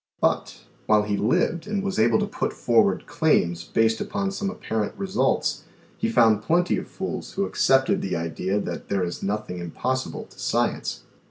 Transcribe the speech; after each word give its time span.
But, 0.19 0.61
while 0.87 1.03
he 1.03 1.15
lived 1.15 1.67
and 1.67 1.83
was 1.83 1.99
able 1.99 2.17
to 2.17 2.25
put 2.25 2.53
forward 2.53 3.05
claims 3.05 3.63
based 3.63 4.01
upon 4.01 4.31
some 4.31 4.49
apparent 4.49 4.97
results, 4.97 5.65
he 5.95 6.09
found 6.09 6.41
plenty 6.41 6.79
of 6.79 6.87
fools 6.87 7.33
who 7.33 7.45
accepted 7.45 8.01
the 8.01 8.15
idea 8.15 8.59
that 8.59 8.89
there 8.89 9.03
is 9.03 9.21
nothing 9.21 9.59
impossible 9.59 10.23
to 10.31 10.39
science. 10.39 11.03